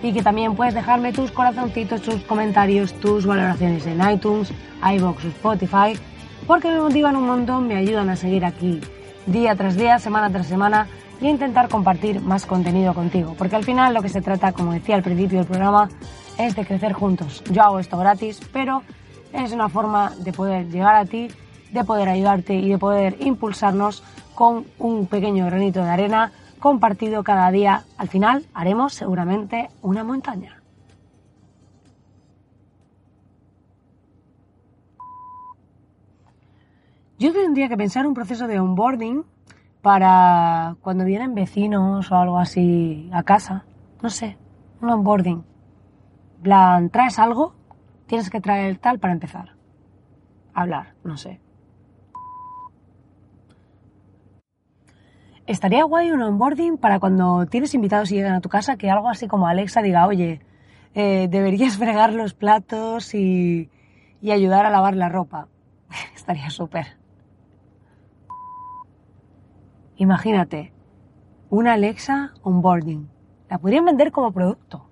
y 0.03 0.13
que 0.13 0.23
también 0.23 0.57
puedes 0.57 0.73
dejarme 0.73 1.13
tus 1.13 1.31
corazoncitos, 1.31 2.01
tus 2.01 2.23
comentarios, 2.23 2.95
tus 2.95 3.27
valoraciones 3.27 3.87
en 3.87 4.01
iTunes, 4.11 4.51
iBox 4.83 5.27
Spotify 5.27 5.99
porque 6.51 6.67
me 6.67 6.81
motivan 6.81 7.15
un 7.15 7.29
montón, 7.29 7.69
me 7.69 7.77
ayudan 7.77 8.11
a 8.11 8.17
seguir 8.17 8.45
aquí 8.45 8.81
día 9.25 9.55
tras 9.55 9.77
día, 9.77 10.01
semana 10.01 10.33
tras 10.33 10.49
semana 10.49 10.89
y 11.21 11.29
a 11.29 11.31
intentar 11.31 11.69
compartir 11.69 12.21
más 12.21 12.45
contenido 12.45 12.93
contigo. 12.93 13.37
Porque 13.39 13.55
al 13.55 13.63
final 13.63 13.95
lo 13.95 14.03
que 14.03 14.09
se 14.09 14.21
trata, 14.21 14.51
como 14.51 14.73
decía 14.73 14.97
al 14.97 15.05
principio 15.05 15.39
del 15.39 15.47
programa, 15.47 15.89
es 16.39 16.57
de 16.57 16.67
crecer 16.67 16.93
juntos. 16.93 17.45
Yo 17.53 17.63
hago 17.63 17.79
esto 17.79 17.97
gratis, 17.99 18.41
pero 18.53 18.83
es 19.33 19.53
una 19.53 19.69
forma 19.69 20.13
de 20.19 20.33
poder 20.33 20.69
llegar 20.69 20.97
a 20.97 21.05
ti, 21.05 21.29
de 21.71 21.85
poder 21.85 22.09
ayudarte 22.09 22.55
y 22.55 22.69
de 22.69 22.79
poder 22.79 23.17
impulsarnos 23.21 24.03
con 24.35 24.65
un 24.81 25.07
pequeño 25.07 25.47
granito 25.47 25.85
de 25.85 25.91
arena 25.91 26.33
compartido 26.59 27.23
cada 27.23 27.49
día. 27.53 27.85
Al 27.97 28.09
final 28.09 28.45
haremos 28.55 28.93
seguramente 28.95 29.71
una 29.83 30.03
montaña. 30.03 30.60
Yo 37.21 37.35
tendría 37.35 37.69
que 37.69 37.77
pensar 37.77 38.07
un 38.07 38.15
proceso 38.15 38.47
de 38.47 38.59
onboarding 38.59 39.27
para 39.83 40.77
cuando 40.81 41.05
vienen 41.05 41.35
vecinos 41.35 42.11
o 42.11 42.17
algo 42.17 42.39
así 42.39 43.11
a 43.13 43.23
casa. 43.25 43.67
No 44.01 44.09
sé, 44.09 44.39
un 44.81 44.89
onboarding. 44.89 45.45
plan, 46.43 46.89
¿traes 46.89 47.19
algo? 47.19 47.55
Tienes 48.07 48.31
que 48.31 48.41
traer 48.41 48.79
tal 48.79 48.99
para 48.99 49.13
empezar. 49.13 49.51
hablar, 50.55 50.95
no 51.05 51.19
sé. 51.19 51.41
Estaría 55.47 55.85
guay 55.85 56.13
un 56.13 56.23
onboarding 56.23 56.79
para 56.79 57.01
cuando 57.01 57.45
tienes 57.45 57.75
invitados 57.75 58.11
y 58.13 58.15
llegan 58.15 58.33
a 58.33 58.41
tu 58.41 58.49
casa 58.49 58.79
que 58.79 58.89
algo 58.91 59.11
así 59.11 59.29
como 59.29 59.47
Alexa 59.47 59.83
diga, 59.83 60.07
oye, 60.07 60.41
eh, 60.95 61.29
deberías 61.31 61.77
fregar 61.77 62.15
los 62.15 62.33
platos 62.33 63.13
y, 63.15 63.69
y 64.23 64.31
ayudar 64.31 64.65
a 64.65 64.71
lavar 64.71 64.97
la 64.97 65.11
ropa. 65.11 65.49
Estaría 66.15 66.49
súper. 66.49 67.00
Imagínate, 70.01 70.73
una 71.51 71.75
Alexa 71.75 72.33
onboarding. 72.43 73.11
La 73.51 73.59
podrían 73.59 73.85
vender 73.85 74.13
como 74.13 74.33
producto. 74.33 74.89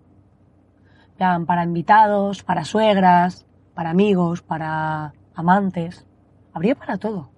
para 1.17 1.65
invitados, 1.65 2.43
para 2.43 2.67
suegras, 2.67 3.47
para 3.73 3.89
amigos, 3.89 4.43
para 4.43 5.15
amantes. 5.35 6.07
Habría 6.53 6.75
para 6.75 6.99
todo. 6.99 7.31